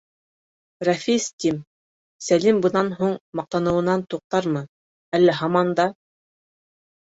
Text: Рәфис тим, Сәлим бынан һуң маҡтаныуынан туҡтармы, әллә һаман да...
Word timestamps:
Рәфис 0.87 1.27
тим, 1.43 1.59
Сәлим 2.27 2.61
бынан 2.67 2.89
һуң 3.01 3.13
маҡтаныуынан 3.41 4.05
туҡтармы, 4.15 4.65
әллә 5.21 5.37
һаман 5.43 5.71
да... 5.83 5.87